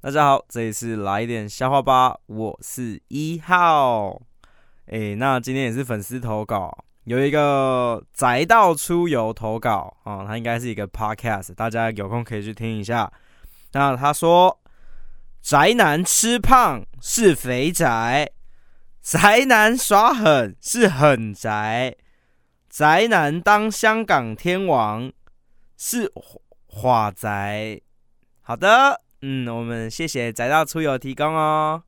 [0.00, 4.22] 大家好，这里是来一点笑话吧，我是一号。
[4.86, 13.12] 哎，那今天也是粉丝投稿，有一个宅道出游投稿啊，他应该是一个 podcast，大家有空可以去听一下。
[13.72, 14.60] 那他说，
[15.42, 18.30] 宅男吃胖是肥宅，
[19.02, 21.96] 宅男耍狠是狠宅，
[22.70, 25.12] 宅男当香港天王
[25.76, 26.08] 是
[26.68, 27.80] 华宅。
[28.42, 29.02] 好的。
[29.22, 31.82] 嗯，我们谢谢宅道出游提供哦。